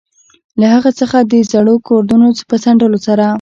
له 0.59 0.65
هغه 0.73 0.91
څخه 0.99 1.17
د 1.31 1.33
زړو 1.51 1.75
ګردونو 1.87 2.27
په 2.49 2.55
څنډلو 2.63 2.99
سره. 3.07 3.25